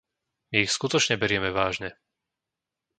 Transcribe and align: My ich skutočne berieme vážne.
My 0.51 0.59
ich 0.65 0.71
skutočne 0.77 1.15
berieme 1.23 1.49
vážne. 1.59 1.89